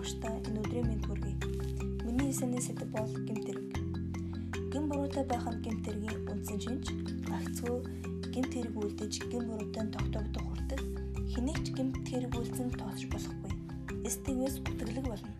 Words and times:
багштай 0.00 0.40
энэ 0.48 0.60
өдрийн 0.64 0.86
мэнд 0.88 1.04
хүргэе. 1.04 1.36
Миний 2.08 2.32
эсэний 2.32 2.62
сэдэв 2.64 2.88
бол 2.88 3.12
гимтэрэг. 3.28 3.68
Гим 4.72 4.88
буруутай 4.88 5.24
байх 5.28 5.44
нь 5.44 5.60
гимтэргийн 5.60 6.24
үндсэн 6.24 6.56
шинж, 6.56 6.84
гагцгүй 7.28 7.84
гимт 8.32 8.52
хэрэг 8.56 8.74
үлдэж 8.80 9.12
гим 9.28 9.44
буруутай 9.44 9.84
тогтоогдох 9.92 10.44
хүртэл 10.48 10.84
хэнийг 11.36 11.58
ч 11.60 11.66
гимт 11.76 12.00
хэрэг 12.08 12.32
үлдсэн 12.32 12.72
тооцож 12.80 13.04
болохгүй. 13.12 13.52
Стигээс 14.08 14.56
үтгэлэг 14.64 15.04
болно. 15.04 15.32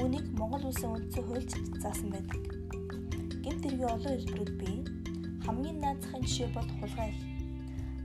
Үүнийг 0.00 0.26
Монгол 0.40 0.64
улсын 0.72 0.96
үндсэн 0.96 1.24
хуульд 1.28 1.52
заасан 1.76 2.08
байдаг. 2.16 2.40
Гимт 3.44 3.60
хэргийн 3.60 3.92
олон 3.92 4.12
хэлбэрүүд 4.16 4.52
бий. 4.56 4.78
Хамгийн 5.44 5.84
наазахын 5.84 6.24
жишээ 6.24 6.48
бол 6.56 6.70
хулгай. 6.80 7.12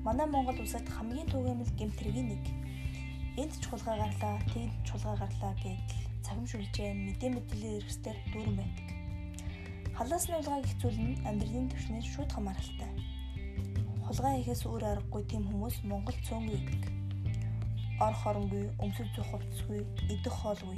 Манай 0.03 0.27
Монгол 0.27 0.59
улсад 0.59 0.83
хамгийн 0.83 1.31
түгээмэл 1.31 1.71
гимт 1.79 1.95
хэргийн 1.95 2.27
нэг 2.35 2.43
энд 3.39 3.53
ч 3.55 3.63
хулгай 3.71 3.95
гарлаа, 3.95 4.35
тэнд 4.51 4.73
ч 4.83 4.87
хулгай 4.91 5.15
гарлаа 5.15 5.53
гэдэл 5.63 6.03
цахимшүүлжээ 6.19 6.91
мэдээ 6.91 7.29
мэдээллийн 7.31 7.75
хэрэгсээр 7.79 8.17
дүүрэн 8.31 8.55
байдаг. 8.59 8.87
Халаасны 9.95 10.35
хулгайг 10.35 10.65
хэцүүл 10.67 10.99
нь 10.99 11.19
амьдралын 11.23 11.71
түвшнээс 11.71 12.07
шууд 12.11 12.31
хамааралтай. 12.35 12.91
Хулгай 14.03 14.33
хийхээс 14.35 14.63
өөр 14.67 14.83
аргагүй 14.83 15.23
тийм 15.31 15.43
хүмүүс 15.47 15.75
Монгол 15.87 16.19
цөөнгүй 16.27 16.59
гэдэг. 16.59 16.93
Ор 18.03 18.15
хоронгүй, 18.19 18.65
өмсөж 18.83 19.09
зөх 19.15 19.27
хувцсгүй, 19.31 19.79
идэх 20.11 20.35
хоолгүй. 20.35 20.75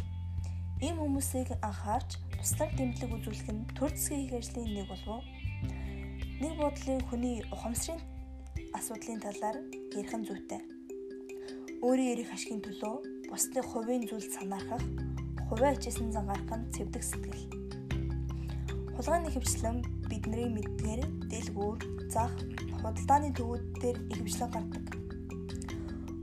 Ийм 0.85 1.01
хүмүүсийг 1.01 1.57
анхаарч 1.57 2.21
туслах 2.38 2.70
дэмжлэг 2.77 3.15
үзүүлэх 3.17 3.49
нь 3.49 3.65
төр 3.73 3.90
засгийн 3.95 4.29
их 4.29 4.34
ажлын 4.38 4.70
нэг 4.76 4.88
болов 4.91 5.09
уу? 5.09 5.23
Нэг 6.43 6.54
бодлын 6.59 7.01
хүний 7.07 7.41
ухамсарын 7.49 8.04
асуудлын 8.76 9.23
талаар 9.23 9.57
ярих 9.95 10.13
нь 10.13 10.27
зүйтэй 10.27 10.73
өөрийн 11.84 12.15
эрх 12.15 12.31
ашигын 12.31 12.63
төлөө 12.63 12.95
бусдын 13.27 13.65
хувийн 13.67 14.07
зүйл 14.07 14.23
санаархах, 14.31 14.85
хувиа 15.51 15.76
хичээсэн 15.76 16.15
зангарах 16.15 16.48
нь 16.55 16.71
цэвдэг 16.71 17.03
сэтгэл. 17.03 17.43
Хулгайны 18.95 19.27
хөвчлэн 19.27 19.84
бидний 20.07 20.48
мэдгээр 20.48 21.04
дэлгүүр, 21.27 21.79
зах, 22.07 22.31
худалдааны 22.79 23.35
төвүүд 23.35 23.63
дээр 23.84 23.98
ихэвчлэн 24.15 24.51
гардаг. 24.55 24.85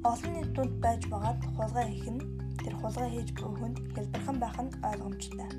Олон 0.01 0.33
нийт 0.33 0.51
дунд 0.57 0.75
байж 0.81 1.05
байгаад 1.13 1.41
хулгай 1.53 1.87
хийх 1.93 2.09
нь 2.09 2.25
тэр 2.65 2.75
хулгай 2.81 3.09
хийж 3.13 3.29
буй 3.37 3.53
хүнд 3.61 3.77
хэлбэрхэн 3.93 4.39
байх 4.41 4.57
нь 4.65 4.73
ойлгомжтой. 4.81 5.51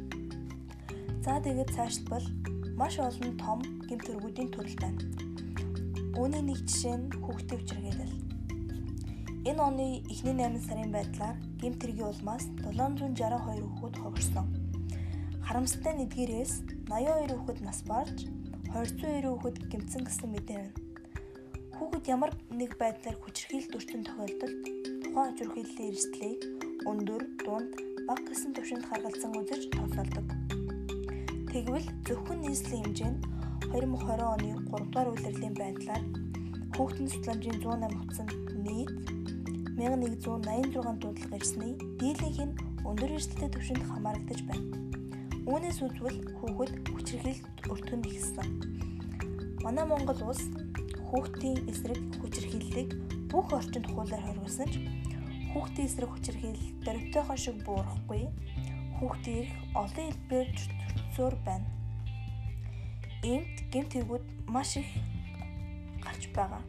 За 1.21 1.37
тэгээд 1.45 1.73
цаашдбал 1.77 2.25
маш 2.73 2.97
олон 2.97 3.37
том 3.37 3.59
гэмт 3.85 4.09
төргүүдийн 4.09 4.49
төрөл 4.49 4.77
байна. 4.81 5.01
Үүний 6.17 6.41
нэг 6.41 6.57
жишээ 6.65 6.97
нь 6.97 7.13
хүүхдийн 7.21 7.61
хүчирхийлэл. 7.61 8.30
Энэ 9.41 9.57
оны 9.57 10.05
эхний 10.05 10.37
8 10.37 10.61
сарын 10.69 10.93
байдлаар 10.93 11.33
гэмт 11.57 11.81
хэргийн 11.81 12.13
улмаас 12.13 12.45
762 12.61 13.65
хүүхэд 13.73 13.95
хогорсон. 13.97 14.47
Харамсалтай 15.41 15.93
нь 15.97 16.05
эдгээрээс 16.05 16.53
82 16.85 17.41
хүүхэд 17.41 17.59
нас 17.65 17.81
барж 17.89 18.29
290 18.69 19.33
хүүхэд 19.33 19.57
гэмтсэн 19.65 20.01
гэсэн 20.05 20.29
мэдээ 20.29 20.57
байна. 20.61 20.77
Хүүхэд 21.73 22.05
ямар 22.13 22.31
нэг 22.53 22.77
байдлаар 22.77 23.17
хүчирхийлэлд 23.17 23.77
өртөн 23.81 24.01
тохиолдолд 24.05 24.57
тухайн 25.01 25.29
хүчирхийллийн 25.33 25.89
эрсдлийг 25.89 26.39
өндөр, 26.85 27.23
дунд, 27.41 27.73
бага 28.05 28.21
гэсэн 28.29 28.53
түвшинд 28.53 28.85
харгалзан 28.85 29.33
үзэж 29.41 29.63
тооцоолдог. 29.73 30.27
Тэгвэл 31.49 31.87
зөвхөн 32.05 32.45
нийслэлийн 32.45 32.85
хэмжээнд 32.93 33.21
2020 33.73 34.21
оны 34.21 34.49
3 34.69 34.85
дугаар 34.85 35.09
үйлрлийн 35.09 35.55
байдлаар 35.57 36.03
хүүхдийн 36.77 37.09
судлаамжийн 37.09 37.57
108 37.57 38.05
утсанд 38.05 38.31
нийт 38.61 39.10
1186 39.81 41.01
дуудлага 41.01 41.35
ирсний 41.41 41.73
дийлэнх 41.97 42.37
нь 42.45 42.57
өндөр 42.85 43.17
эрсдэлтэй 43.17 43.49
түвшинд 43.49 43.81
хамаарагдаж 43.89 44.39
байна. 44.45 44.77
Үүнээс 45.49 45.81
үзвэл 45.81 46.21
хүүхэд 46.37 46.71
хүчирхийлэлд 46.93 47.65
өртгөн 47.65 48.01
ихсэн. 48.05 48.49
Манай 49.65 49.85
Монгол 49.89 50.21
улс 50.29 50.45
хүүхдийн 51.09 51.65
эсрэг 51.65 51.97
хүчирхийллийг 52.21 52.89
бүх 53.33 53.49
орчинд 53.57 53.89
хуулиар 53.89 54.21
хоригдсон 54.21 54.69
ч 54.69 54.75
хүүхдийн 55.49 55.87
эсрэг 55.89 56.09
хүчирхийлэл 56.13 56.69
дөрвтойхон 56.85 57.39
шиг 57.41 57.57
буурахгүй 57.65 58.29
хүүхдийн 59.01 59.37
эрх 59.41 59.53
олон 59.81 60.05
хэлбээр 60.13 60.47
зөөр 61.17 61.35
байна. 61.41 61.65
Иймд 63.25 63.57
гэмт 63.73 63.91
хэрэгүүд 63.97 64.25
маш 64.45 64.77
их 64.77 64.89
гарч 66.05 66.29
байгаа. 66.37 66.61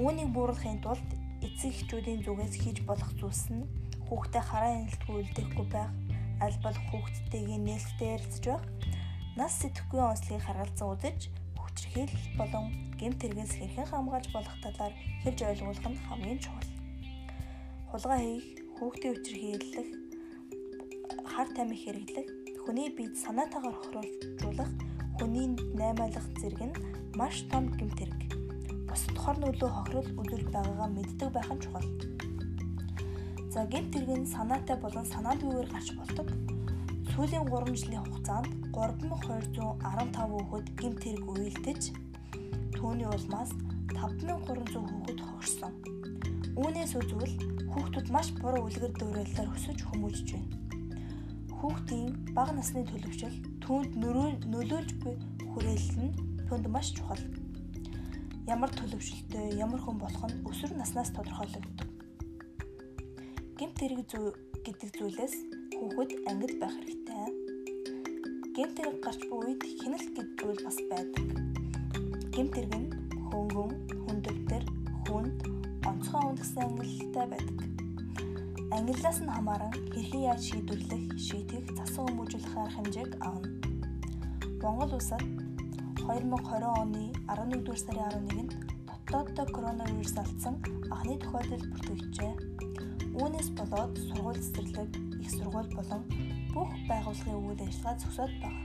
Үүнийг 0.00 0.32
бууруулахын 0.32 0.80
тулд 0.80 1.08
эцэг 1.56 1.72
эхчүүдийн 1.72 2.20
зүгээс 2.20 2.54
хийж 2.60 2.78
болох 2.84 3.08
зүйлс 3.16 3.48
нь 3.48 3.64
хүүхдэд 4.12 4.44
хараа 4.44 4.76
хяналтгүй 4.76 5.14
үлдээхгүй 5.24 5.66
байх, 5.72 5.88
аль 6.44 6.58
болох 6.60 6.84
хүүхдтэйгээ 6.92 7.60
нээлттэй 7.64 8.08
ярилцж 8.12 8.44
байх, 8.44 8.64
нас 9.40 9.56
сэтгэхгүй 9.64 10.00
онцлогийг 10.04 10.44
харгалзан 10.44 10.92
үзэж 10.92 11.20
хүчрхийлэл 11.56 12.28
болон 12.36 12.64
гэмт 13.00 13.20
хэрэгээс 13.24 13.52
хэрхэн 13.56 13.88
хамгаалж 13.88 14.28
болох 14.36 14.56
талаар 14.60 14.94
хэлж 15.24 15.38
ойлгуулах 15.48 15.88
нь 15.88 16.04
хамгийн 16.04 16.40
чухал. 16.44 16.72
Хулгай 17.88 18.20
хийх, 18.20 18.48
хүүхдийн 18.76 19.14
хүчрхийлэх, 19.16 19.88
хар 21.24 21.48
тамхи 21.56 21.80
хэрэглэх, 21.88 22.28
хүний 22.68 22.92
биед 22.92 23.16
санаатаагаар 23.16 23.76
хохируулах, 23.80 24.72
хүний 25.16 25.56
наймаалах 25.72 26.28
зэрэг 26.36 26.60
нь 26.68 26.76
маш 27.16 27.48
том 27.48 27.72
гэмт 27.80 27.96
хэрэг 27.96 28.45
бусад 28.88 29.16
хор 29.18 29.36
нөлөө 29.42 29.70
хохирол 29.72 30.10
үзүүлж 30.20 30.48
байгаагаа 30.54 30.88
мэддэг 30.96 31.30
байх 31.34 31.50
нь 31.52 31.62
чухал. 31.62 31.88
За 33.52 33.60
гэмт 33.72 33.90
тэрэг 33.92 34.10
нь 34.20 34.32
санаатай 34.34 34.76
болон 34.80 35.06
санаандгүйгээр 35.12 35.68
гарч 35.72 35.88
болдог. 35.98 36.28
Сүүлийн 37.10 37.48
3 37.48 37.72
жилийн 37.80 38.04
хугацаанд 38.04 38.48
3215 38.76 40.28
хүүхэд 40.32 40.66
гэмт 40.80 40.98
тэрэг 41.04 41.24
үйлдэж 41.24 41.82
түүний 42.76 43.08
улмаас 43.08 43.50
5300 43.96 44.76
хүүхэд 44.76 45.20
хогорсон. 45.24 45.72
Үүнээс 46.60 46.92
үзвэл 47.00 47.34
хүүхдүүд 47.72 48.06
маш 48.12 48.28
буруу 48.36 48.68
үлгэр 48.68 48.92
дуурайлаар 49.00 49.48
өсөж 49.56 49.78
хүмүүжж 49.88 50.28
байна. 50.36 50.56
Хүүхдийн 51.56 52.12
бага 52.36 52.52
насны 52.52 52.84
төлөвшил 52.84 53.36
түүнд 53.64 53.96
нөлөөлж 54.52 54.90
буй 55.00 55.14
хүрээлэл 55.48 55.96
нь 56.04 56.12
түүнд 56.48 56.66
маш 56.68 56.92
чухал 56.92 57.24
ямар 58.46 58.70
төлөвшөлтөй, 58.78 59.58
ямар 59.58 59.80
хүн 59.82 59.98
болох 59.98 60.22
нь 60.30 60.46
өсвөр 60.46 60.78
наснаас 60.78 61.10
тодорхойлогддог. 61.10 61.90
Гэмт 63.58 63.76
хэрэг 63.82 64.00
зүй 64.06 64.30
гэдэг 64.62 64.90
зүйлээс 64.94 65.34
хүүхэд 65.74 66.10
ангид 66.30 66.54
байх 66.62 66.74
хэрэгтэй. 66.78 67.26
Гэмт 68.54 68.76
хэрэг 68.78 68.96
гарч 69.02 69.20
буй 69.26 69.38
үед 69.50 69.62
хяналт 69.82 70.10
гэж 70.14 70.28
зүйл 70.38 70.60
бас 70.62 70.78
байдаг. 70.86 71.26
Гэмт 72.30 72.54
хэрэг 72.54 72.74
нь 72.78 72.88
хөнгөн, 73.34 73.72
хүндөвтөр, 74.06 74.64
хүнд, 75.10 75.38
онцгой 75.82 76.22
үнд 76.30 76.38
гэсэн 76.38 76.62
ангиллалтай 76.62 77.26
байдаг. 77.26 77.58
Ангиллаас 78.70 79.18
нь 79.26 79.32
хамааран 79.34 79.74
хэрхэн 79.90 80.22
яаж 80.30 80.42
шийдвэрлэх, 80.46 81.04
шийтгэх, 81.18 81.66
засан 81.74 82.06
хүмүүжүүлэх 82.14 82.54
арга 82.54 82.74
хэмжээг 82.78 83.12
авна. 83.26 83.50
Монгол 84.62 84.94
улсад 84.98 85.22
2020 85.96 86.64
оны 86.82 87.04
11-р 87.26 87.78
сарын 87.80 88.28
11-нд 88.28 88.52
дотооддоо 88.88 89.46
коронавирус 89.54 90.16
алдсан 90.20 90.60
анхны 90.92 91.16
тохиолдол 91.22 91.64
бүртгэжээ. 91.72 92.32
Үүнээс 93.16 93.48
болоод 93.56 93.96
сургууль 93.96 94.42
цэцэрлэг, 94.44 94.90
их 95.24 95.30
сургууль 95.32 95.72
болон 95.72 96.02
бүх 96.52 96.70
байгууллагын 96.90 97.40
үйл 97.48 97.64
ажиллагаа 97.64 97.96
зогсоод 98.02 98.32
байна. 98.44 98.62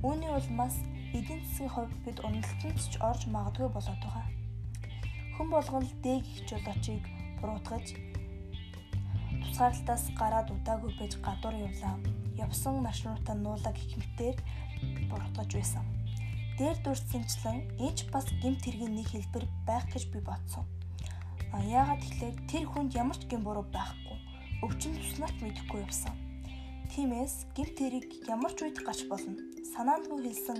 Үүний 0.00 0.30
улмаас 0.32 0.76
эдийн 1.12 1.44
засгийн 1.44 1.72
хувьд 1.74 1.96
бид 2.04 2.18
уналтанд 2.24 2.78
ч 2.80 2.94
орж 3.08 3.22
магадгүй 3.28 3.68
болоод 3.68 4.00
байгаа. 4.00 4.26
Хэн 5.36 5.48
болгон 5.52 5.84
л 5.84 5.94
дээг 6.00 6.24
их 6.24 6.40
жолоочийг 6.48 7.04
буруутгаж 7.44 7.86
тусгаарлалтаас 9.42 10.04
гараад 10.16 10.48
удаагүй 10.48 10.92
байж 10.96 11.12
гадуур 11.20 11.54
явлаа. 11.68 11.96
Явсан 12.40 12.80
маршрутаа 12.80 13.36
нуулаа 13.36 13.72
гэх 13.76 14.00
мэтээр 14.00 14.36
буруутгаж 15.12 15.50
байсан. 15.60 15.84
Дээр 16.58 16.76
дурдсанчлан 16.84 17.64
энд 17.80 18.12
бас 18.12 18.28
гимт 18.44 18.60
хэргийн 18.60 18.92
нэг 18.92 19.08
хэлбэр 19.08 19.48
байх 19.64 19.88
гэж 19.88 20.12
би 20.12 20.20
бодсон. 20.20 20.68
А 21.48 21.64
яагаад 21.64 22.04
тэгэхээр 22.04 22.36
тэр 22.44 22.64
хүнд 22.68 22.92
ямар 22.92 23.16
ч 23.16 23.24
гэм 23.24 23.40
буруу 23.40 23.64
байхгүй. 23.72 24.18
Өвчин 24.60 24.92
туснаач 24.92 25.32
мэдэхгүй 25.40 25.80
явсан. 25.80 26.12
Тиймээс 26.92 27.48
гимт 27.56 27.76
хэрэг 27.80 28.28
ямар 28.28 28.52
ч 28.52 28.68
үед 28.68 28.84
гарч 28.84 29.08
болно. 29.08 29.32
Санаандгүй 29.72 30.20
хэлсэн 30.28 30.58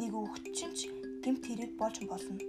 нэг 0.00 0.16
өвчин 0.16 0.72
ч 0.72 0.88
гимт 1.20 1.44
хэрэг 1.44 1.76
болж 1.76 2.00
болно. 2.08 2.40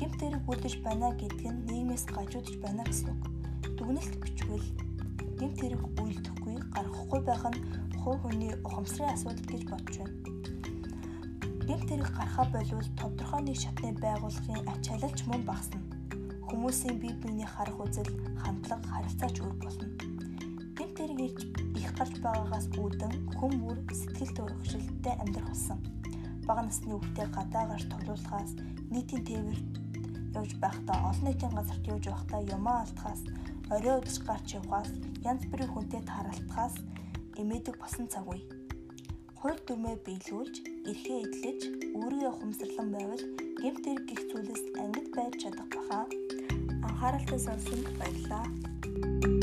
Гимт 0.00 0.16
хэрэг 0.16 0.48
үлдэж 0.48 0.74
байна 0.80 1.12
гэдэг 1.20 1.44
нь 1.44 1.64
нийгмээс 1.68 2.08
гажуудж 2.08 2.56
байна 2.64 2.88
гэсэн 2.88 3.20
үг. 3.20 3.22
Дүгнэлт 3.76 4.16
бичвэл 4.16 4.68
гимт 5.36 5.60
хэрэг 5.60 5.82
үйлдэхгүй 5.92 6.56
гарахгүй 6.72 7.20
байх 7.20 7.44
нь 7.52 7.60
хувь 8.00 8.20
хүний 8.24 8.56
ухамсарын 8.64 9.12
асуудал 9.12 9.44
гэж 9.44 9.62
бодож 9.68 9.96
байна 10.00 10.39
гэмт 11.70 11.86
хэрэг 11.86 12.10
гарахаа 12.18 12.46
болвол 12.50 12.88
тодорхой 12.98 13.42
нэг 13.46 13.56
шатны 13.62 13.94
байгууллагын 14.02 14.66
ач 14.74 14.82
халилч 14.90 15.18
мөн 15.30 15.42
багасна. 15.46 15.78
Хүмүүсийн 16.50 16.98
бие 16.98 17.14
биений 17.22 17.46
харах 17.46 17.78
үзэл, 17.78 18.10
хандлага, 18.42 18.90
харилцаач 18.90 19.36
өөр 19.38 19.54
болно. 19.62 19.86
Гэмт 20.74 20.94
тэрэг 20.98 21.20
ирж 21.30 21.40
их 21.78 21.90
гарч 21.94 22.14
байгаагаас 22.26 22.66
үүдэн 22.74 23.14
хүм 23.38 23.52
бүр 23.62 23.78
сэтгэл 23.86 24.34
төрөвшөлттэй 24.34 25.14
амьдрах 25.22 25.46
болсон. 25.46 25.78
Бага 26.42 26.62
насны 26.66 26.90
хүүхдээ 26.90 27.28
гадаа 27.38 27.64
гарч 27.70 27.84
тоглуулахаас 27.86 28.52
нийтийн 28.90 29.22
тээвэрт 29.30 29.70
явж 30.34 30.52
байхдаа 30.58 30.98
олон 31.06 31.22
нийтийн 31.22 31.54
газарт 31.54 31.84
явж 31.86 32.04
байхдаа 32.10 32.40
юмаа 32.50 32.82
алдахаас 32.82 33.22
орой 33.70 33.94
өдөж 34.02 34.16
гарч 34.26 34.58
явахаас 34.58 34.90
янз 35.22 35.46
бүрийн 35.46 35.70
хүнтэй 35.70 36.02
тааралтахаас 36.02 36.74
эмээдэг 37.38 37.78
болсон 37.78 38.10
цаг 38.10 38.26
үе. 38.26 38.42
Хууль 39.38 39.62
дүрмээ 39.62 39.96
биелүүлж, 40.02 40.69
эрхээ 40.88 41.20
эдлэж, 41.26 41.60
өөрийгөө 42.00 42.32
ухамсарлан 42.32 42.88
байвал 42.94 43.24
гэмт 43.60 43.84
хэрэг 43.84 44.04
гих 44.08 44.22
зүйлээс 44.30 44.64
ангид 44.82 45.08
байж 45.16 45.34
чадах 45.42 45.68
баха. 45.74 46.00
Анхааралтай 46.86 47.40
сонсонд 47.40 47.86
баярлалаа. 47.98 49.39